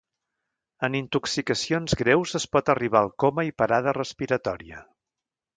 En 0.87 0.95
intoxicacions 0.99 1.95
greus 2.01 2.33
es 2.41 2.49
pot 2.57 2.73
arribar 2.77 3.05
al 3.05 3.13
coma 3.25 3.47
i 3.51 3.55
parada 3.63 3.97
respiratòria. 4.03 4.83